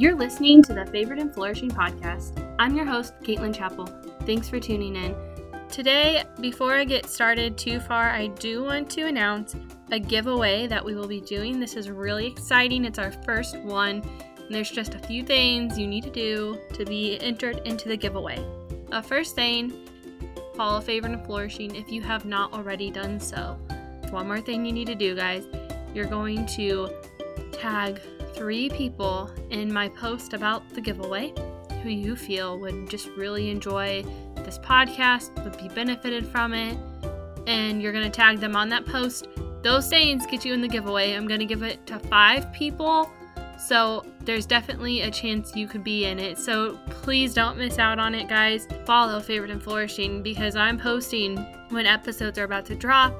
[0.00, 2.40] You're listening to the Favored and Flourishing podcast.
[2.60, 3.86] I'm your host, Caitlin Chappell.
[4.24, 5.16] Thanks for tuning in.
[5.68, 9.56] Today, before I get started too far, I do want to announce
[9.90, 11.58] a giveaway that we will be doing.
[11.58, 12.84] This is really exciting.
[12.84, 14.00] It's our first one,
[14.36, 17.96] and there's just a few things you need to do to be entered into the
[17.96, 18.38] giveaway.
[18.92, 19.72] Uh, first thing,
[20.54, 23.58] follow Favored and Flourishing if you have not already done so.
[24.10, 25.48] One more thing you need to do, guys.
[25.92, 26.88] You're going to
[27.50, 28.00] tag
[28.38, 31.34] three people in my post about the giveaway
[31.82, 34.04] who you feel would just really enjoy
[34.36, 36.78] this podcast, would be benefited from it,
[37.48, 39.26] and you're going to tag them on that post.
[39.62, 41.14] Those sayings get you in the giveaway.
[41.14, 43.10] I'm going to give it to five people.
[43.58, 46.38] So there's definitely a chance you could be in it.
[46.38, 48.68] So please don't miss out on it, guys.
[48.86, 51.36] Follow Favored and Flourishing because I'm posting
[51.70, 53.12] when episodes are about to drop.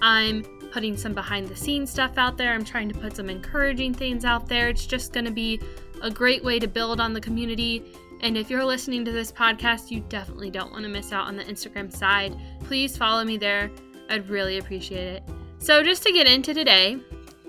[0.00, 2.52] I'm putting some behind the scenes stuff out there.
[2.52, 4.68] I'm trying to put some encouraging things out there.
[4.68, 5.60] It's just going to be
[6.02, 7.84] a great way to build on the community.
[8.22, 11.36] And if you're listening to this podcast, you definitely don't want to miss out on
[11.36, 12.34] the Instagram side.
[12.64, 13.70] Please follow me there.
[14.08, 15.22] I'd really appreciate it.
[15.58, 16.98] So, just to get into today,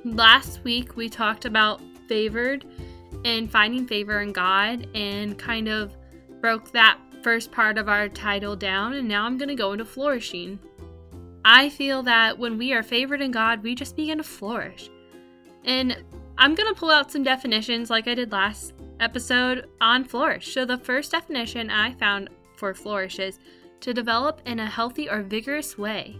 [0.03, 2.65] last week we talked about favored
[3.25, 5.95] and finding favor in God and kind of
[6.41, 8.93] broke that first part of our title down.
[8.93, 10.59] And now I'm going to go into flourishing.
[11.45, 14.89] I feel that when we are favored in God, we just begin to flourish.
[15.65, 16.03] And
[16.37, 20.53] I'm going to pull out some definitions like I did last episode on flourish.
[20.53, 23.39] So, the first definition I found for flourish is
[23.81, 26.17] to develop in a healthy or vigorous way,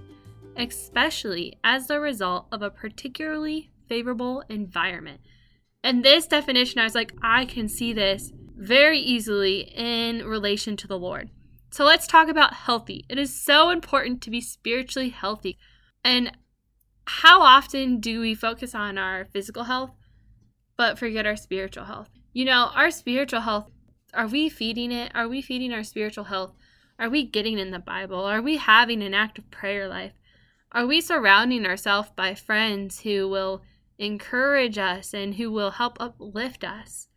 [0.58, 5.22] especially as the result of a particularly favorable environment.
[5.84, 10.88] And this definition, I was like, I can see this very easily in relation to
[10.88, 11.30] the Lord.
[11.74, 13.04] So let's talk about healthy.
[13.10, 15.58] It is so important to be spiritually healthy.
[16.04, 16.38] And
[17.08, 19.90] how often do we focus on our physical health
[20.78, 22.12] but forget our spiritual health?
[22.32, 23.72] You know, our spiritual health,
[24.14, 25.12] are we feeding it?
[25.16, 26.54] Are we feeding our spiritual health?
[27.00, 28.24] Are we getting in the Bible?
[28.24, 30.14] Are we having an active prayer life?
[30.72, 33.64] Are we surrounding ourselves by friends who will
[33.98, 37.08] encourage us and who will help uplift us?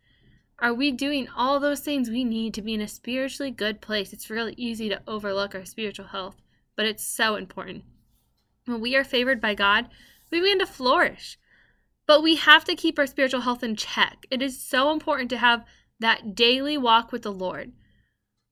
[0.58, 4.14] Are we doing all those things we need to be in a spiritually good place?
[4.14, 6.36] It's really easy to overlook our spiritual health,
[6.76, 7.84] but it's so important.
[8.64, 9.88] When we are favored by God,
[10.32, 11.38] we begin to flourish.
[12.06, 14.26] But we have to keep our spiritual health in check.
[14.30, 15.66] It is so important to have
[16.00, 17.72] that daily walk with the Lord.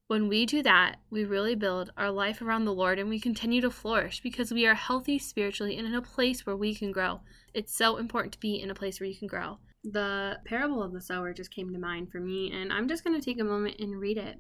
[0.06, 3.62] When we do that, we really build our life around the Lord and we continue
[3.62, 7.21] to flourish because we are healthy spiritually and in a place where we can grow.
[7.54, 9.59] It's so important to be in a place where you can grow.
[9.84, 13.21] The parable of the sower just came to mind for me, and I'm just going
[13.21, 14.39] to take a moment and read it.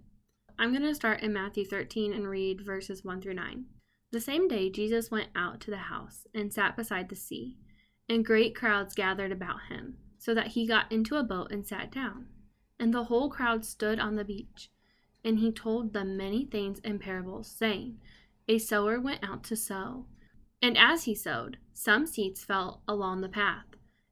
[0.58, 3.66] I'm going to start in Matthew 13 and read verses 1 through 9.
[4.10, 7.58] The same day, Jesus went out to the house and sat beside the sea,
[8.08, 11.92] and great crowds gathered about him, so that he got into a boat and sat
[11.92, 12.28] down.
[12.80, 14.70] And the whole crowd stood on the beach.
[15.22, 17.98] And he told them many things in parables, saying,
[18.48, 20.06] A sower went out to sow.
[20.62, 23.73] And as he sowed, some seeds fell along the path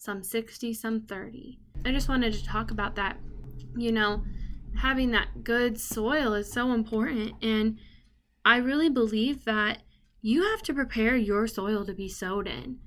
[0.00, 1.58] some 60, some 30.
[1.84, 3.18] I just wanted to talk about that.
[3.76, 4.24] You know,
[4.78, 7.34] having that good soil is so important.
[7.42, 7.78] And
[8.42, 9.82] I really believe that
[10.22, 12.78] you have to prepare your soil to be sowed in.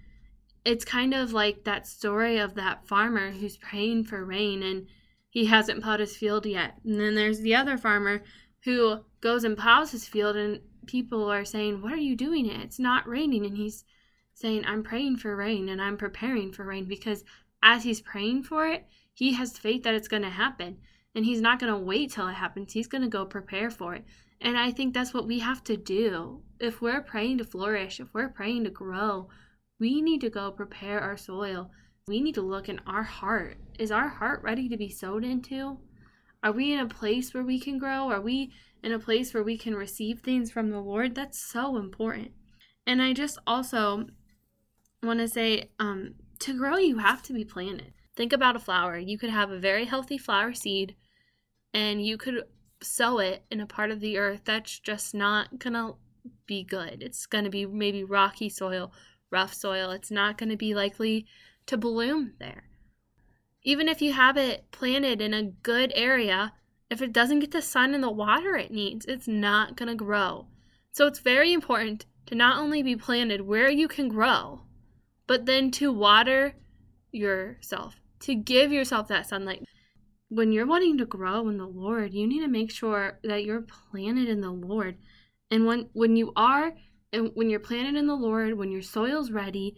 [0.66, 4.88] It's kind of like that story of that farmer who's praying for rain and
[5.30, 6.80] he hasn't plowed his field yet.
[6.84, 8.24] And then there's the other farmer
[8.64, 12.48] who goes and plows his field and people are saying, What are you doing?
[12.48, 13.46] It's not raining.
[13.46, 13.84] And he's
[14.34, 17.24] saying, I'm praying for rain and I'm preparing for rain because
[17.62, 20.78] as he's praying for it, he has faith that it's going to happen.
[21.16, 22.74] And he's not going to wait till it happens.
[22.74, 24.04] He's going to go prepare for it.
[24.42, 26.42] And I think that's what we have to do.
[26.60, 29.30] If we're praying to flourish, if we're praying to grow,
[29.80, 31.70] we need to go prepare our soil.
[32.08, 33.58] We need to look in our heart.
[33.80, 35.78] Is our heart ready to be sowed into?
[36.44, 38.10] Are we in a place where we can grow?
[38.10, 38.52] Are we
[38.84, 41.16] in a place where we can receive things from the Lord?
[41.16, 42.32] That's so important.
[42.86, 44.08] And I just also
[45.04, 47.94] want to say um, to grow, you have to be planted.
[48.16, 48.98] Think about a flower.
[48.98, 50.96] You could have a very healthy flower seed
[51.74, 52.44] and you could
[52.82, 55.96] sow it in a part of the earth that's just not going to
[56.46, 57.02] be good.
[57.02, 58.92] It's going to be maybe rocky soil,
[59.32, 59.92] rough soil.
[59.92, 61.26] It's not going to be likely
[61.66, 62.66] to bloom there.
[63.64, 66.54] Even if you have it planted in a good area,
[66.90, 69.96] if it doesn't get the sun and the water it needs, it's not going to
[69.96, 70.48] grow.
[70.92, 74.62] So it's very important to not only be planted where you can grow,
[75.28, 76.56] but then to water
[77.12, 79.64] yourself, to give yourself that sunlight.
[80.30, 83.62] When you're wanting to grow in the Lord, you need to make sure that you're
[83.62, 84.98] planted in the Lord.
[85.52, 86.74] And when when you are
[87.12, 89.76] and when you're planted in the Lord, when your soil's ready,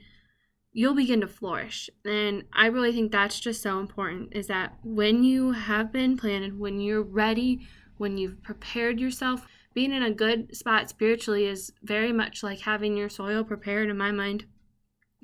[0.71, 1.89] you'll begin to flourish.
[2.05, 6.57] And I really think that's just so important is that when you have been planted,
[6.57, 12.13] when you're ready, when you've prepared yourself, being in a good spot spiritually is very
[12.13, 14.45] much like having your soil prepared in my mind.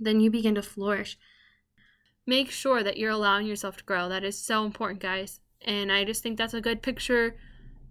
[0.02, 1.18] Then you begin to flourish.
[2.26, 4.10] Make sure that you're allowing yourself to grow.
[4.10, 5.40] That is so important, guys.
[5.62, 7.38] And I just think that's a good picture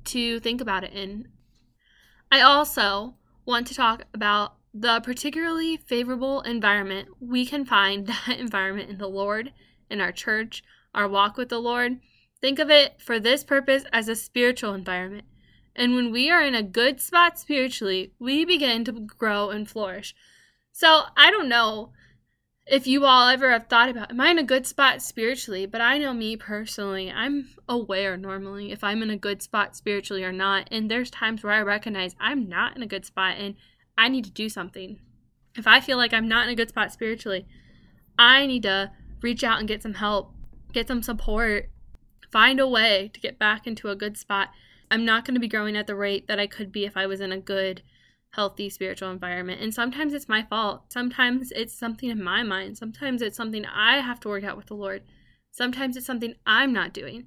[0.07, 1.29] to think about it in.
[2.31, 3.15] I also
[3.47, 9.09] want to talk about the particularly favorable environment, we can find that environment in the
[9.09, 9.53] Lord,
[9.89, 10.63] in our church,
[10.95, 12.01] our walk with the Lord.
[12.41, 15.25] Think of it for this purpose as a spiritual environment.
[15.77, 20.15] And when we are in a good spot spiritually, we begin to grow and flourish.
[20.73, 21.93] So I don't know
[22.70, 25.67] if you all ever have thought about, am I in a good spot spiritually?
[25.67, 30.22] But I know me personally, I'm aware normally if I'm in a good spot spiritually
[30.22, 30.69] or not.
[30.70, 33.38] And there's times where I recognize I'm not in a good spot.
[33.38, 33.56] And
[33.99, 35.00] I need to do something.
[35.56, 37.44] If I feel like I'm not in a good spot spiritually,
[38.17, 40.32] I need to reach out and get some help,
[40.72, 41.70] get some support,
[42.31, 44.50] find a way to get back into a good spot.
[44.93, 47.06] I'm not going to be growing at the rate that I could be if I
[47.06, 47.82] was in a good,
[48.32, 49.61] healthy spiritual environment.
[49.61, 50.93] And sometimes it's my fault.
[50.93, 52.79] Sometimes it's something in my mind.
[52.79, 55.03] Sometimes it's something I have to work out with the Lord.
[55.50, 57.27] Sometimes it's something I'm not doing.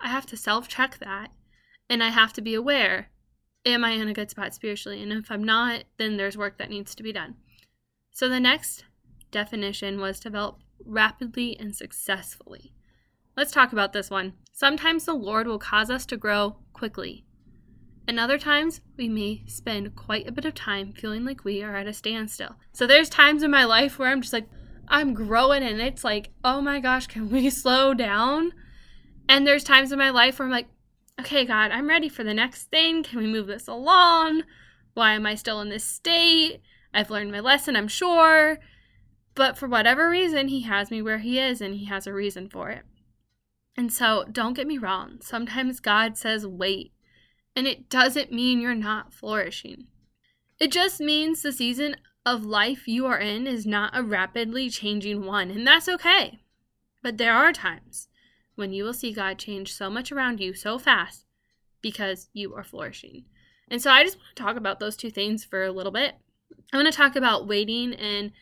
[0.00, 1.32] I have to self check that.
[1.90, 3.10] And I have to be aware
[3.66, 5.02] am I in a good spot spiritually?
[5.02, 7.36] And if I'm not, then there's work that needs to be done.
[8.12, 8.84] So the next
[9.30, 12.72] definition was develop rapidly and successfully.
[13.36, 14.34] Let's talk about this one.
[14.52, 17.24] Sometimes the Lord will cause us to grow quickly.
[18.08, 21.76] And other times, we may spend quite a bit of time feeling like we are
[21.76, 22.56] at a standstill.
[22.72, 24.48] So there's times in my life where I'm just like,
[24.88, 28.52] I'm growing and it's like, oh my gosh, can we slow down?
[29.28, 30.68] And there's times in my life where I'm like,
[31.20, 33.02] okay, God, I'm ready for the next thing.
[33.02, 34.44] Can we move this along?
[34.94, 36.62] Why am I still in this state?
[36.94, 38.58] I've learned my lesson, I'm sure.
[39.34, 42.48] But for whatever reason, He has me where He is, and He has a reason
[42.48, 42.84] for it.
[43.76, 45.18] And so, don't get me wrong.
[45.20, 46.92] Sometimes God says, wait.
[47.56, 49.86] And it doesn't mean you're not flourishing.
[50.60, 51.96] It just means the season
[52.26, 56.40] of life you are in is not a rapidly changing one, and that's okay.
[57.02, 58.08] But there are times
[58.54, 61.24] when you will see God change so much around you so fast
[61.80, 63.24] because you are flourishing.
[63.68, 66.14] And so I just want to talk about those two things for a little bit.
[66.72, 68.32] I want to talk about waiting, and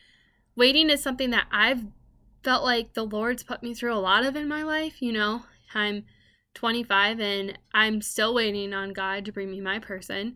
[0.55, 1.85] waiting is something that I've
[2.43, 5.01] felt like the Lord's put me through a lot of in my life.
[5.01, 5.43] You know,
[5.73, 6.05] I'm
[6.57, 10.35] 25 and I'm still waiting on God to bring me my person.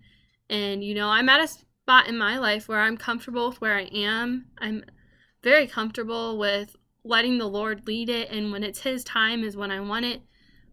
[0.50, 3.76] And, you know, I'm at a spot in my life where I'm comfortable with where
[3.76, 4.46] I am.
[4.60, 4.86] I'm
[5.44, 9.72] very comfortable with letting the Lord lead it, and when it's His time is when
[9.72, 10.22] I want it.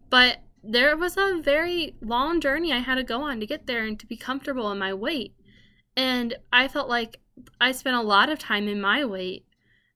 [0.09, 3.85] But there was a very long journey I had to go on to get there
[3.85, 5.33] and to be comfortable in my wait.
[5.95, 7.19] And I felt like
[7.59, 9.45] I spent a lot of time in my wait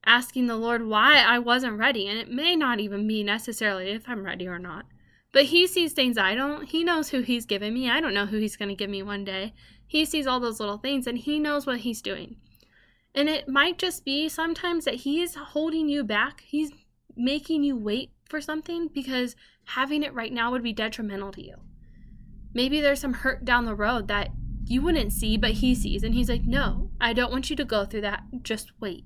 [0.04, 2.08] asking the Lord why I wasn't ready.
[2.08, 4.86] And it may not even be necessarily if I'm ready or not.
[5.34, 6.64] But He sees things I don't.
[6.66, 7.90] He knows who He's given me.
[7.90, 9.52] I don't know who He's going to give me one day.
[9.86, 12.36] He sees all those little things and He knows what He's doing.
[13.14, 16.40] And it might just be sometimes that he is holding you back.
[16.40, 16.72] He's
[17.16, 19.36] making you wait for something because
[19.66, 21.54] having it right now would be detrimental to you.
[22.52, 24.30] Maybe there's some hurt down the road that
[24.64, 26.02] you wouldn't see, but he sees.
[26.02, 28.22] And he's like, No, I don't want you to go through that.
[28.42, 29.04] Just wait.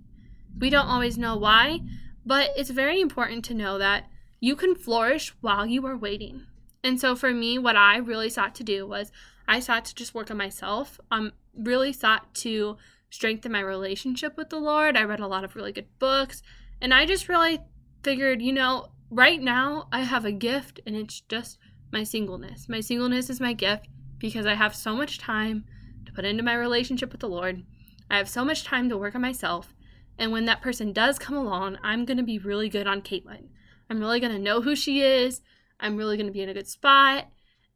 [0.58, 1.80] We don't always know why,
[2.24, 4.04] but it's very important to know that
[4.40, 6.46] you can flourish while you are waiting.
[6.84, 9.10] And so for me, what I really sought to do was
[9.46, 11.00] I sought to just work on myself.
[11.10, 12.76] Um, really sought to
[13.10, 14.96] strengthen my relationship with the Lord.
[14.96, 16.42] I read a lot of really good books.
[16.80, 17.60] And I just really
[18.02, 21.58] figured, you know, right now I have a gift and it's just
[21.90, 22.68] my singleness.
[22.68, 25.64] My singleness is my gift because I have so much time
[26.04, 27.64] to put into my relationship with the Lord.
[28.10, 29.74] I have so much time to work on myself.
[30.18, 33.48] And when that person does come along, I'm going to be really good on Caitlin.
[33.90, 35.40] I'm really going to know who she is.
[35.80, 37.28] I'm really going to be in a good spot.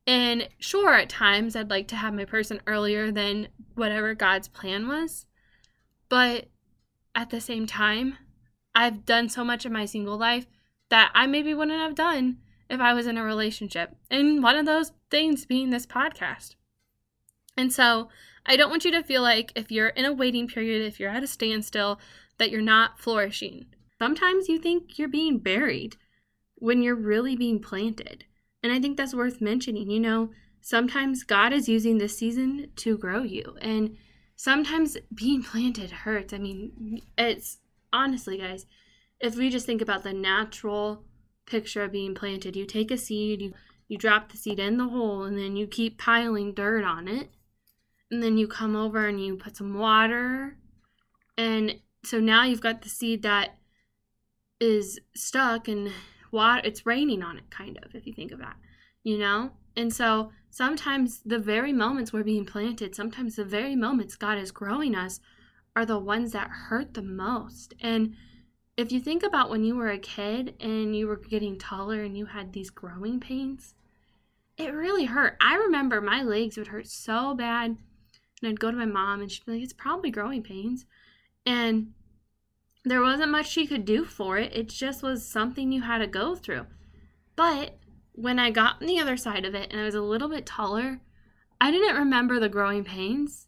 [0.07, 4.89] And sure, at times I'd like to have my person earlier than whatever God's plan
[4.89, 5.27] was.
[6.09, 6.49] But
[7.15, 8.19] at the same time,
[8.75, 10.47] I've done so much in my single life
[10.89, 12.39] that I maybe wouldn't have done
[12.69, 13.97] if I was in a relationship.
[14.11, 16.57] And one of those things being this podcast.
[17.57, 18.09] And so
[18.45, 21.11] I don't want you to feel like if you're in a waiting period, if you're
[21.11, 22.01] at a standstill,
[22.39, 23.67] that you're not flourishing.
[23.99, 25.97] Sometimes you think you're being buried
[26.63, 28.25] when you're really being planted.
[28.63, 29.91] And I think that's worth mentioning.
[29.91, 33.57] You know, sometimes God is using this season to grow you.
[33.61, 33.97] And
[34.37, 36.33] sometimes being planted hurts.
[36.33, 37.59] I mean, it's
[37.93, 38.65] honestly, guys,
[39.19, 41.03] if we just think about the natural
[41.47, 43.55] picture of being planted, you take a seed, you
[43.89, 47.29] you drop the seed in the hole and then you keep piling dirt on it.
[48.11, 50.57] And then you come over and you put some water.
[51.37, 53.59] And so now you've got the seed that
[54.61, 55.91] is stuck and
[56.33, 58.57] water it's raining on it kind of if you think of that.
[59.05, 59.51] You know?
[59.77, 64.51] And so sometimes the very moments we're being planted, sometimes the very moments God is
[64.51, 65.21] growing us
[65.75, 67.75] are the ones that hurt the most.
[67.81, 68.15] And
[68.77, 72.17] if you think about when you were a kid and you were getting taller and
[72.17, 73.75] you had these growing pains,
[74.57, 75.37] it really hurt.
[75.41, 77.77] I remember my legs would hurt so bad.
[78.43, 80.85] And I'd go to my mom and she'd be like, it's probably growing pains.
[81.47, 81.93] And
[82.85, 84.55] there wasn't much she could do for it.
[84.55, 86.67] It just was something you had to go through.
[87.37, 87.79] But
[88.13, 90.47] when I got on the other side of it and I was a little bit
[90.47, 91.01] taller,
[91.61, 93.47] I didn't remember the growing pains.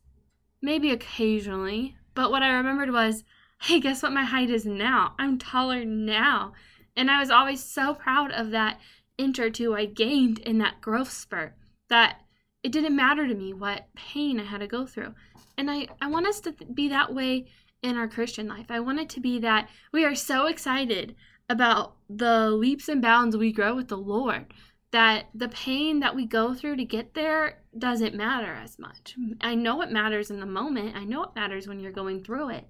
[0.63, 1.97] Maybe occasionally.
[2.15, 3.25] But what I remembered was
[3.63, 5.15] hey, guess what my height is now?
[5.19, 6.53] I'm taller now.
[6.97, 8.79] And I was always so proud of that
[9.17, 11.55] inch or two I gained in that growth spurt
[11.89, 12.21] that
[12.63, 15.15] it didn't matter to me what pain I had to go through.
[15.57, 17.47] And I, I want us to be that way
[17.85, 18.67] in our Christian life.
[18.71, 21.15] I want it to be that we are so excited
[21.51, 24.47] about the leaps and bounds we grow with the Lord
[24.91, 29.17] that the pain that we go through to get there doesn't matter as much.
[29.43, 32.51] I know it matters in the moment, I know it matters when you're going through
[32.51, 32.67] it.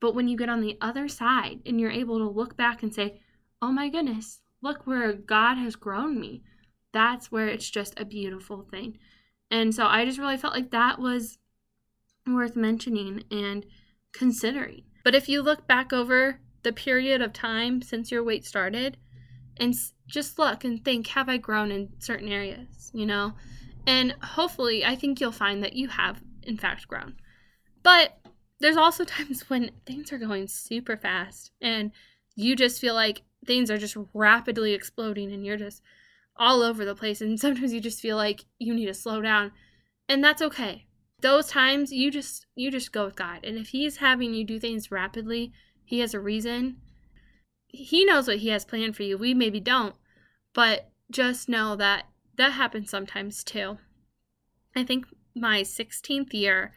[0.00, 2.94] But when you get on the other side and you're able to look back and
[2.94, 3.20] say,
[3.60, 6.42] oh my goodness, look where God has grown me,
[6.92, 8.98] that's where it's just a beautiful thing.
[9.50, 11.38] And so I just really felt like that was
[12.26, 13.66] worth mentioning and
[14.14, 14.82] considering.
[15.04, 18.96] But if you look back over the period of time since your wait started
[19.58, 19.74] and
[20.06, 23.34] just look and think, have I grown in certain areas, you know?
[23.86, 27.16] And hopefully, I think you'll find that you have, in fact, grown.
[27.82, 28.18] But
[28.60, 31.92] there's also times when things are going super fast and
[32.34, 35.82] you just feel like things are just rapidly exploding and you're just
[36.36, 39.52] all over the place and sometimes you just feel like you need to slow down
[40.08, 40.86] and that's okay
[41.24, 44.60] those times you just you just go with god and if he's having you do
[44.60, 45.52] things rapidly
[45.84, 46.76] he has a reason
[47.66, 49.94] he knows what he has planned for you we maybe don't
[50.52, 52.04] but just know that
[52.36, 53.78] that happens sometimes too
[54.76, 56.72] i think my 16th year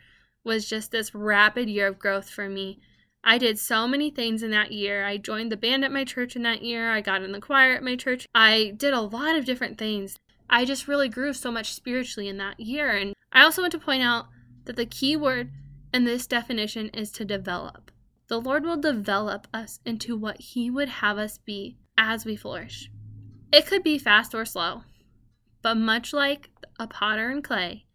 [0.48, 2.80] was just this rapid year of growth for me.
[3.24, 5.06] I did so many things in that year.
[5.06, 6.90] I joined the band at my church in that year.
[6.90, 8.26] I got in the choir at my church.
[8.34, 10.18] I did a lot of different things.
[10.50, 12.92] I just really grew so much spiritually in that year.
[12.92, 14.28] And I also want to point out
[14.68, 15.50] that the key word
[15.94, 17.92] in this definition is to develop.
[18.28, 22.92] The Lord will develop us into what He would have us be as we flourish.
[23.52, 24.84] It could be fast or slow,
[25.62, 27.86] but much like a potter and clay,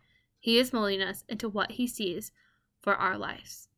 [0.41, 2.33] He is molding us into what He sees
[2.81, 3.69] for our lives.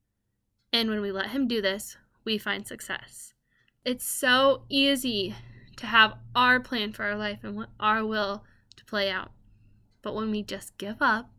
[0.72, 3.34] And when we let Him do this, we find success.
[3.84, 5.34] It's so easy
[5.76, 8.44] to have our plan for our life and our will
[8.76, 9.32] to play out.
[10.00, 11.30] But when we just give up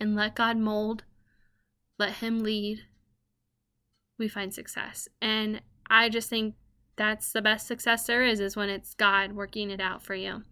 [0.00, 1.04] and let God mold,
[1.98, 2.82] let Him lead,
[4.18, 5.08] we find success.
[5.20, 6.54] And I just think
[6.96, 10.42] that's the best success there is, is when it's God working it out for you.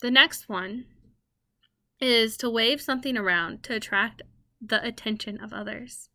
[0.00, 0.84] The next one
[2.00, 4.22] is to wave something around to attract
[4.60, 6.10] the attention of others.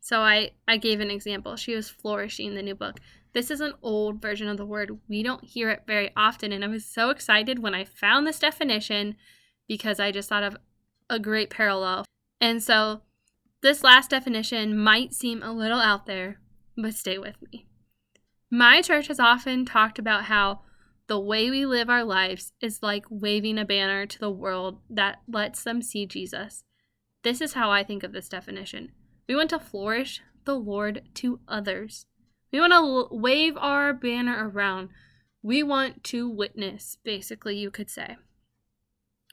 [0.00, 1.56] So I, I gave an example.
[1.56, 2.98] She was flourishing the new book.
[3.34, 4.98] This is an old version of the word.
[5.08, 6.52] We don't hear it very often.
[6.52, 9.16] And I was so excited when I found this definition
[9.68, 10.56] because I just thought of
[11.12, 12.04] a great parallel.
[12.40, 13.02] And so
[13.60, 16.40] this last definition might seem a little out there,
[16.76, 17.66] but stay with me.
[18.50, 20.62] My church has often talked about how
[21.06, 25.20] the way we live our lives is like waving a banner to the world that
[25.28, 26.64] lets them see Jesus.
[27.22, 28.92] This is how I think of this definition.
[29.28, 32.06] We want to flourish the Lord to others.
[32.52, 34.88] We want to wave our banner around.
[35.42, 38.16] We want to witness, basically, you could say.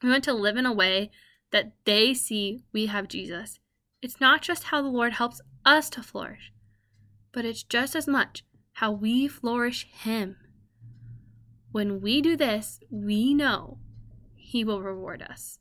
[0.03, 1.11] We want to live in a way
[1.51, 3.59] that they see we have Jesus.
[4.01, 6.53] It's not just how the Lord helps us to flourish,
[7.31, 10.37] but it's just as much how we flourish Him.
[11.71, 13.79] When we do this, we know
[14.35, 15.59] He will reward us.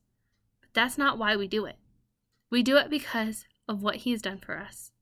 [0.60, 1.76] But that's not why we do it.
[2.50, 4.92] We do it because of what He has done for us,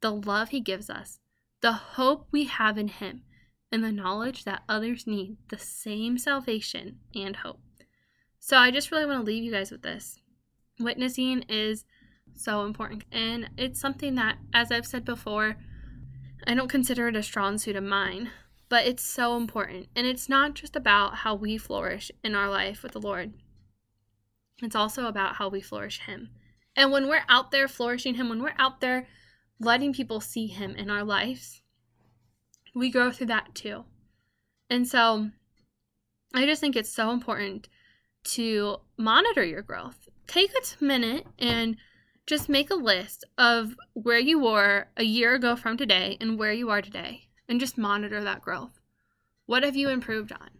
[0.00, 1.20] the love He gives us,
[1.60, 3.22] the hope we have in Him,
[3.70, 7.60] and the knowledge that others need the same salvation and hope.
[8.42, 10.18] So I just really want to leave you guys with this.
[10.80, 11.84] Witnessing is
[12.34, 15.56] so important, and it's something that, as I've said before,
[16.46, 18.30] I don't consider it a strong suit of mine,
[18.70, 19.88] but it's so important.
[19.94, 23.34] And it's not just about how we flourish in our life with the Lord,
[24.62, 26.30] it's also about how we flourish Him.
[26.74, 29.06] And when we're out there flourishing Him, when we're out there
[29.58, 31.60] letting people see Him in our lives,
[32.74, 33.84] we grow through that too.
[34.70, 35.30] And so
[36.32, 37.68] I just think it's so important
[38.24, 40.08] to monitor your growth.
[40.26, 41.76] Take a minute and
[42.26, 46.52] just make a list of where you were a year ago from today and where
[46.52, 48.78] you are today, and just monitor that growth.
[49.46, 50.50] What have you improved on?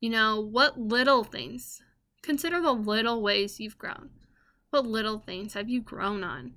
[0.00, 1.80] You know, what little things?
[2.22, 4.10] Consider the little ways you've grown.
[4.70, 6.54] What little things have you grown on?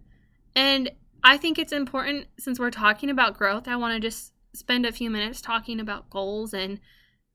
[0.56, 0.92] And
[1.24, 4.92] I think it's important since we're talking about growth, I want to just spend a
[4.92, 6.80] few minutes talking about goals and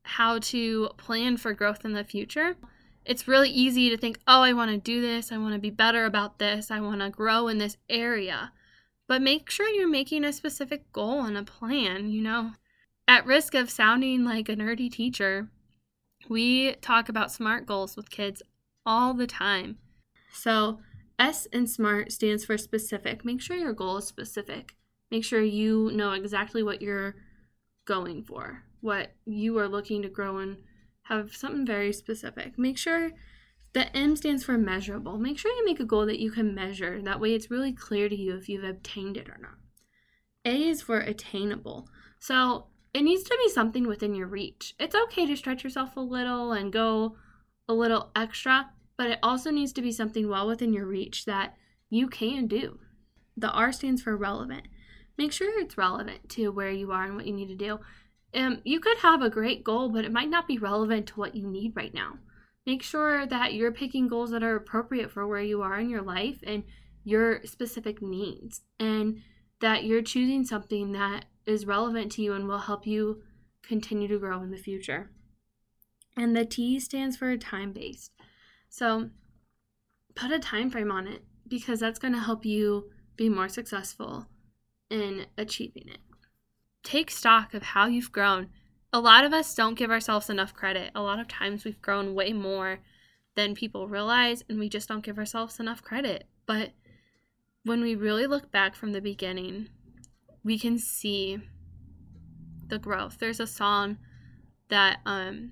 [0.03, 2.57] how to plan for growth in the future.
[3.05, 5.31] It's really easy to think, oh, I want to do this.
[5.31, 6.71] I want to be better about this.
[6.71, 8.51] I want to grow in this area.
[9.07, 12.51] But make sure you're making a specific goal and a plan, you know.
[13.07, 15.49] At risk of sounding like a nerdy teacher,
[16.29, 18.41] we talk about SMART goals with kids
[18.85, 19.77] all the time.
[20.31, 20.79] So,
[21.19, 23.25] S in SMART stands for specific.
[23.25, 24.75] Make sure your goal is specific.
[25.11, 27.15] Make sure you know exactly what you're
[27.85, 30.57] going for, what you are looking to grow and
[31.17, 32.57] have something very specific.
[32.57, 33.11] Make sure
[33.73, 35.17] the M stands for measurable.
[35.17, 37.01] Make sure you make a goal that you can measure.
[37.01, 39.57] That way it's really clear to you if you've obtained it or not.
[40.45, 41.87] A is for attainable.
[42.19, 44.75] So it needs to be something within your reach.
[44.79, 47.17] It's okay to stretch yourself a little and go
[47.67, 51.55] a little extra, but it also needs to be something well within your reach that
[51.89, 52.79] you can do.
[53.35, 54.67] The R stands for relevant.
[55.17, 57.79] Make sure it's relevant to where you are and what you need to do.
[58.35, 61.35] Um, you could have a great goal, but it might not be relevant to what
[61.35, 62.17] you need right now.
[62.65, 66.01] Make sure that you're picking goals that are appropriate for where you are in your
[66.01, 66.63] life and
[67.03, 69.21] your specific needs, and
[69.59, 73.21] that you're choosing something that is relevant to you and will help you
[73.61, 75.11] continue to grow in the future.
[76.15, 78.11] And the T stands for time based.
[78.69, 79.09] So
[80.15, 84.27] put a time frame on it because that's going to help you be more successful
[84.89, 85.99] in achieving it.
[86.83, 88.49] Take stock of how you've grown.
[88.91, 90.91] A lot of us don't give ourselves enough credit.
[90.93, 92.79] A lot of times we've grown way more
[93.35, 96.27] than people realize, and we just don't give ourselves enough credit.
[96.45, 96.71] But
[97.63, 99.69] when we really look back from the beginning,
[100.43, 101.39] we can see
[102.67, 103.17] the growth.
[103.19, 103.97] There's a song
[104.69, 105.51] that um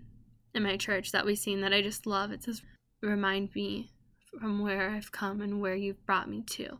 [0.53, 2.31] in my church that we sing that I just love.
[2.31, 2.61] It says,
[3.01, 3.89] Remind me
[4.39, 6.77] from where I've come and where you've brought me to.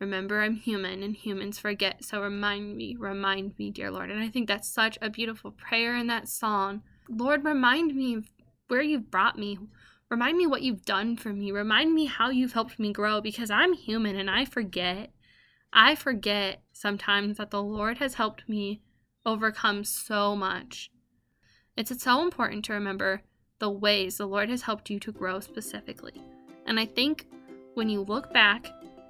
[0.00, 2.04] Remember, I'm human and humans forget.
[2.04, 4.10] So remind me, remind me, dear Lord.
[4.10, 6.82] And I think that's such a beautiful prayer in that song.
[7.08, 8.22] Lord, remind me
[8.68, 9.58] where you've brought me.
[10.10, 11.52] Remind me what you've done for me.
[11.52, 15.10] Remind me how you've helped me grow because I'm human and I forget.
[15.72, 18.82] I forget sometimes that the Lord has helped me
[19.26, 20.90] overcome so much.
[21.76, 23.22] It's so important to remember
[23.58, 26.20] the ways the Lord has helped you to grow specifically.
[26.66, 27.26] And I think
[27.74, 28.68] when you look back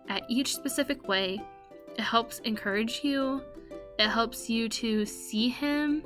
[0.09, 1.41] at each specific way,
[1.97, 3.43] it helps encourage you,
[3.99, 6.05] it helps you to see Him.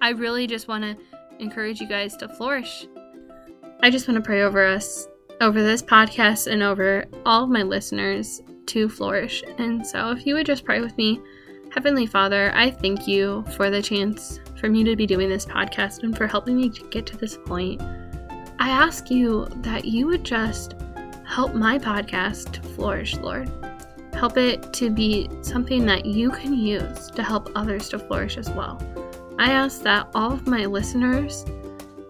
[0.00, 0.96] I really just want to
[1.38, 2.86] encourage you guys to flourish.
[3.80, 5.08] I just want to pray over us,
[5.40, 9.42] over this podcast, and over all of my listeners to flourish.
[9.58, 11.20] And so, if you would just pray with me,
[11.72, 16.02] Heavenly Father, I thank you for the chance for me to be doing this podcast
[16.02, 17.82] and for helping me to get to this point.
[18.58, 20.74] I ask you that you would just
[21.26, 23.50] help my podcast to flourish, Lord.
[24.14, 28.48] Help it to be something that you can use to help others to flourish as
[28.50, 28.80] well.
[29.38, 31.44] I ask that all of my listeners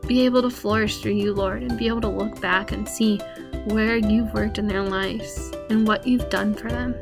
[0.06, 3.18] be able to flourish through you, Lord, and be able to look back and see
[3.64, 6.94] where you've worked in their lives and what you've done for them.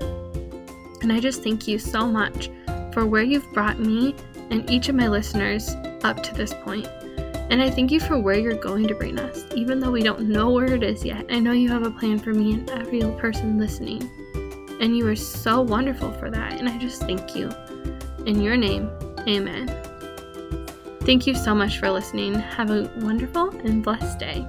[1.03, 2.49] And I just thank you so much
[2.93, 4.15] for where you've brought me
[4.51, 6.89] and each of my listeners up to this point.
[7.51, 10.29] And I thank you for where you're going to bring us, even though we don't
[10.29, 11.27] know where it is yet.
[11.31, 14.11] I know you have a plan for me and every person listening.
[14.81, 16.55] And you are so wonderful for that.
[16.55, 17.51] And I just thank you.
[18.27, 18.91] In your name,
[19.29, 19.69] amen.
[21.03, 22.35] Thank you so much for listening.
[22.35, 24.49] Have a wonderful and blessed day.